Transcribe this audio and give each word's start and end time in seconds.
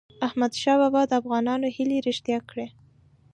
احمدشاه 0.27 0.77
بابا 0.81 1.01
د 1.07 1.11
افغانانو 1.21 1.65
هیلې 1.75 1.99
رښتیا 2.07 2.39
کړی. 2.49 2.67